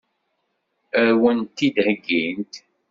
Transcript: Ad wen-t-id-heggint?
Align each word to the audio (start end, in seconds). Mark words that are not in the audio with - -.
Ad 1.01 1.09
wen-t-id-heggint? 1.21 2.53